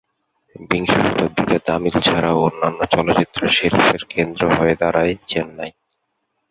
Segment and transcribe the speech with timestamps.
[0.69, 5.71] বিংশ শতাব্দীতে তামিল ছাড়াও অন্যান্য চলচ্চিত্র শিল্পের কেন্দ্র হয়ে দাঁড়ায় চেন্নাই।